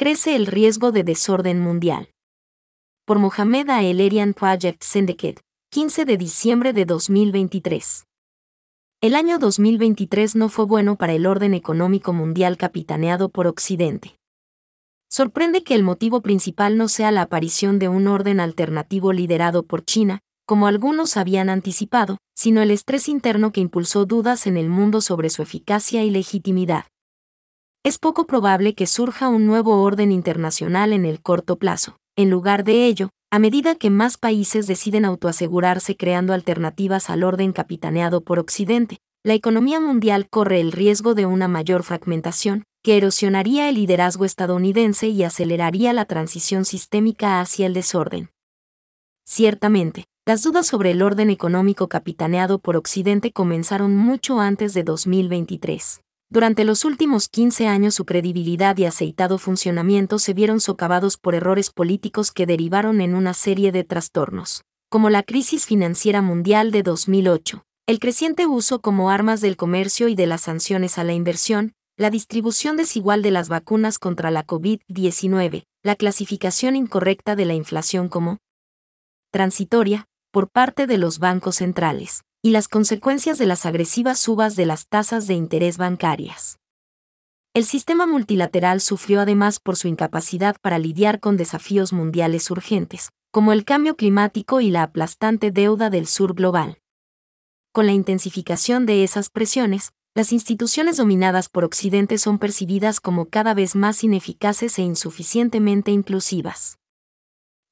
[0.00, 2.08] crece el riesgo de desorden mundial.
[3.04, 5.42] Por Mohamed El Project Syndicate,
[5.72, 8.06] 15 de diciembre de 2023.
[9.02, 14.16] El año 2023 no fue bueno para el orden económico mundial capitaneado por Occidente.
[15.10, 19.84] Sorprende que el motivo principal no sea la aparición de un orden alternativo liderado por
[19.84, 25.02] China, como algunos habían anticipado, sino el estrés interno que impulsó dudas en el mundo
[25.02, 26.86] sobre su eficacia y legitimidad
[27.82, 31.96] es poco probable que surja un nuevo orden internacional en el corto plazo.
[32.14, 37.52] En lugar de ello, a medida que más países deciden autoasegurarse creando alternativas al orden
[37.52, 43.70] capitaneado por Occidente, la economía mundial corre el riesgo de una mayor fragmentación, que erosionaría
[43.70, 48.28] el liderazgo estadounidense y aceleraría la transición sistémica hacia el desorden.
[49.24, 56.00] Ciertamente, las dudas sobre el orden económico capitaneado por Occidente comenzaron mucho antes de 2023.
[56.32, 61.70] Durante los últimos 15 años su credibilidad y aceitado funcionamiento se vieron socavados por errores
[61.70, 67.64] políticos que derivaron en una serie de trastornos, como la crisis financiera mundial de 2008,
[67.88, 72.10] el creciente uso como armas del comercio y de las sanciones a la inversión, la
[72.10, 78.38] distribución desigual de las vacunas contra la COVID-19, la clasificación incorrecta de la inflación como
[79.32, 84.66] transitoria por parte de los bancos centrales, y las consecuencias de las agresivas subas de
[84.66, 86.58] las tasas de interés bancarias.
[87.52, 93.52] El sistema multilateral sufrió además por su incapacidad para lidiar con desafíos mundiales urgentes, como
[93.52, 96.78] el cambio climático y la aplastante deuda del sur global.
[97.72, 103.54] Con la intensificación de esas presiones, las instituciones dominadas por Occidente son percibidas como cada
[103.54, 106.78] vez más ineficaces e insuficientemente inclusivas.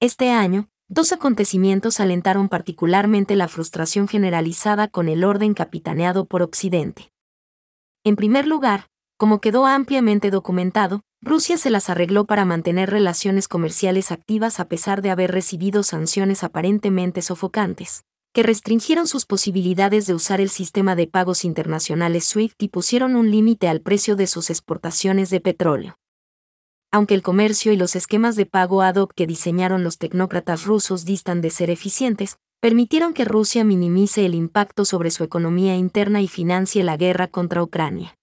[0.01, 7.13] Este año, Dos acontecimientos alentaron particularmente la frustración generalizada con el orden capitaneado por Occidente.
[8.05, 8.87] En primer lugar,
[9.19, 15.03] como quedó ampliamente documentado, Rusia se las arregló para mantener relaciones comerciales activas a pesar
[15.03, 21.07] de haber recibido sanciones aparentemente sofocantes, que restringieron sus posibilidades de usar el sistema de
[21.07, 25.98] pagos internacionales SWIFT y pusieron un límite al precio de sus exportaciones de petróleo
[26.91, 31.05] aunque el comercio y los esquemas de pago ad hoc que diseñaron los tecnócratas rusos
[31.05, 36.29] distan de ser eficientes, permitieron que Rusia minimice el impacto sobre su economía interna y
[36.29, 38.17] financie la guerra contra Ucrania.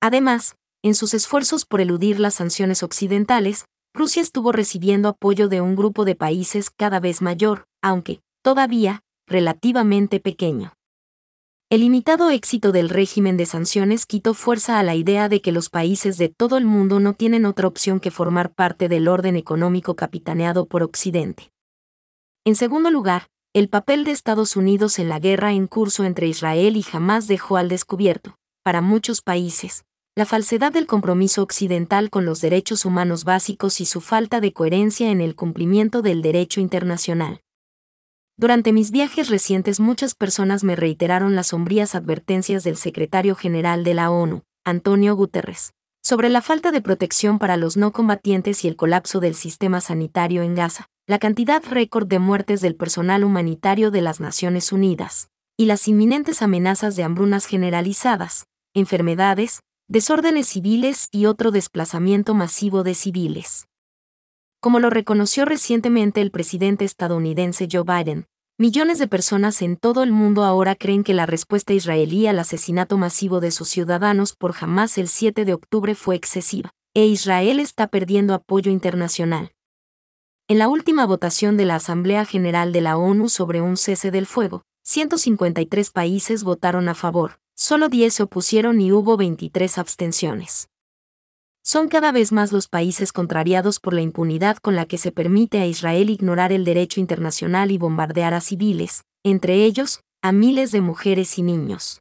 [0.00, 3.64] Además, en sus esfuerzos por eludir las sanciones occidentales,
[3.94, 10.20] Rusia estuvo recibiendo apoyo de un grupo de países cada vez mayor, aunque, todavía, relativamente
[10.20, 10.72] pequeño.
[11.70, 15.68] El limitado éxito del régimen de sanciones quitó fuerza a la idea de que los
[15.68, 19.94] países de todo el mundo no tienen otra opción que formar parte del orden económico
[19.94, 21.52] capitaneado por Occidente.
[22.46, 26.74] En segundo lugar, el papel de Estados Unidos en la guerra en curso entre Israel
[26.74, 29.84] y Hamas dejó al descubierto, para muchos países,
[30.16, 35.10] la falsedad del compromiso occidental con los derechos humanos básicos y su falta de coherencia
[35.10, 37.42] en el cumplimiento del derecho internacional.
[38.40, 43.94] Durante mis viajes recientes muchas personas me reiteraron las sombrías advertencias del secretario general de
[43.94, 45.72] la ONU, Antonio Guterres,
[46.04, 50.44] sobre la falta de protección para los no combatientes y el colapso del sistema sanitario
[50.44, 55.66] en Gaza, la cantidad récord de muertes del personal humanitario de las Naciones Unidas, y
[55.66, 63.66] las inminentes amenazas de hambrunas generalizadas, enfermedades, desórdenes civiles y otro desplazamiento masivo de civiles.
[64.68, 68.26] Como lo reconoció recientemente el presidente estadounidense Joe Biden,
[68.58, 72.98] millones de personas en todo el mundo ahora creen que la respuesta israelí al asesinato
[72.98, 77.86] masivo de sus ciudadanos por Hamas el 7 de octubre fue excesiva, e Israel está
[77.86, 79.52] perdiendo apoyo internacional.
[80.48, 84.26] En la última votación de la Asamblea General de la ONU sobre un cese del
[84.26, 90.68] fuego, 153 países votaron a favor, solo 10 se opusieron y hubo 23 abstenciones.
[91.70, 95.60] Son cada vez más los países contrariados por la impunidad con la que se permite
[95.60, 100.80] a Israel ignorar el derecho internacional y bombardear a civiles, entre ellos, a miles de
[100.80, 102.00] mujeres y niños.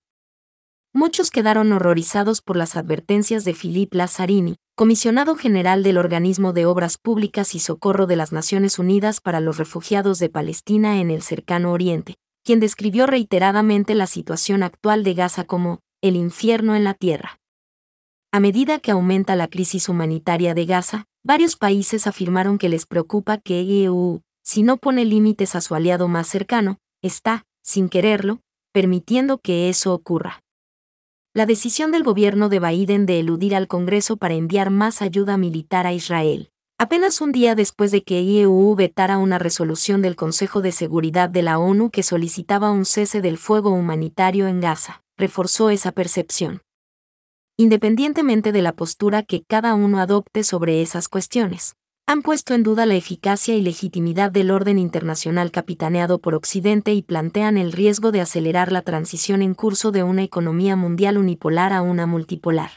[0.94, 6.98] Muchos quedaron horrorizados por las advertencias de Philippe Lazzarini, comisionado general del Organismo de Obras
[6.98, 11.74] Públicas y Socorro de las Naciones Unidas para los Refugiados de Palestina en el cercano
[11.74, 12.16] Oriente,
[12.46, 17.42] quien describió reiteradamente la situación actual de Gaza como el infierno en la tierra.
[18.38, 23.40] A medida que aumenta la crisis humanitaria de Gaza, varios países afirmaron que les preocupa
[23.40, 28.42] que EU, si no pone límites a su aliado más cercano, está, sin quererlo,
[28.72, 30.44] permitiendo que eso ocurra.
[31.34, 35.88] La decisión del gobierno de Biden de eludir al Congreso para enviar más ayuda militar
[35.88, 40.74] a Israel, apenas un día después de que EU vetara una resolución del Consejo de
[40.74, 45.92] Seguridad de la ONU que solicitaba un cese del fuego humanitario en Gaza, reforzó esa
[45.92, 46.62] percepción.
[47.58, 51.76] Independientemente de la postura que cada uno adopte sobre esas cuestiones,
[52.06, 57.02] han puesto en duda la eficacia y legitimidad del orden internacional capitaneado por Occidente y
[57.02, 61.82] plantean el riesgo de acelerar la transición en curso de una economía mundial unipolar a
[61.82, 62.72] una multipolar.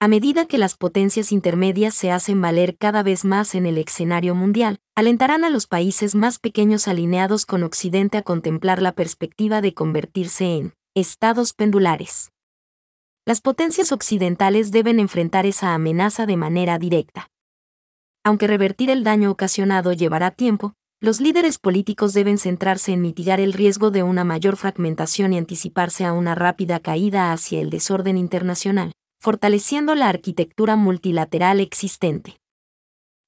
[0.00, 4.34] A medida que las potencias intermedias se hacen valer cada vez más en el escenario
[4.34, 9.74] mundial, alentarán a los países más pequeños alineados con Occidente a contemplar la perspectiva de
[9.74, 12.31] convertirse en estados pendulares.
[13.24, 17.30] Las potencias occidentales deben enfrentar esa amenaza de manera directa.
[18.24, 23.52] Aunque revertir el daño ocasionado llevará tiempo, los líderes políticos deben centrarse en mitigar el
[23.52, 28.92] riesgo de una mayor fragmentación y anticiparse a una rápida caída hacia el desorden internacional
[29.22, 32.40] fortaleciendo la arquitectura multilateral existente.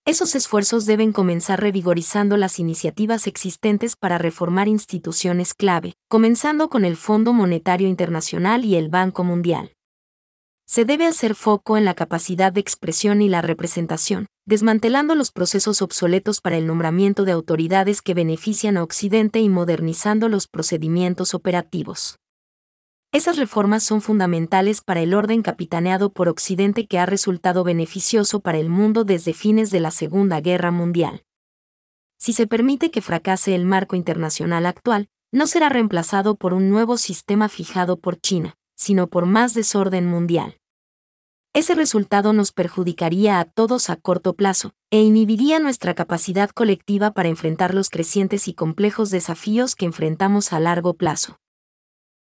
[0.05, 6.96] Esos esfuerzos deben comenzar revigorizando las iniciativas existentes para reformar instituciones clave, comenzando con el
[6.96, 9.74] Fondo Monetario Internacional y el Banco Mundial.
[10.66, 15.82] Se debe hacer foco en la capacidad de expresión y la representación, desmantelando los procesos
[15.82, 22.19] obsoletos para el nombramiento de autoridades que benefician a Occidente y modernizando los procedimientos operativos.
[23.12, 28.58] Esas reformas son fundamentales para el orden capitaneado por Occidente que ha resultado beneficioso para
[28.58, 31.22] el mundo desde fines de la Segunda Guerra Mundial.
[32.19, 36.96] Si se permite que fracase el marco internacional actual, no será reemplazado por un nuevo
[36.96, 40.59] sistema fijado por China, sino por más desorden mundial.
[41.53, 47.29] Ese resultado nos perjudicaría a todos a corto plazo, e inhibiría nuestra capacidad colectiva para
[47.29, 51.38] enfrentar los crecientes y complejos desafíos que enfrentamos a largo plazo.